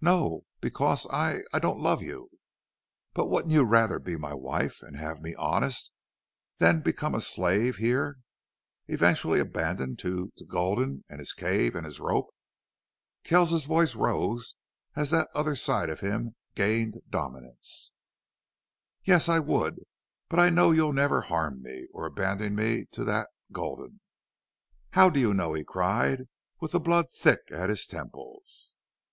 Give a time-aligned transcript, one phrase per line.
[0.00, 0.44] "No.
[0.60, 2.30] Because I I don't love you."
[3.12, 5.90] "But wouldn't you rather be my wife and have me honest
[6.58, 8.18] than become a slave here,
[8.86, 12.32] eventually abandoned to to Gulden and his cave and his rope?"
[13.24, 14.54] Kells's voice rose
[14.94, 17.92] as that other side of him gained dominance.
[19.02, 19.80] "Yes, I would....
[20.28, 23.98] But I KNOW you'll never harm me or abandon me to to that Gulden."
[24.92, 26.26] "HOW do you know?" he cried,
[26.60, 28.76] with the blood thick at his temples.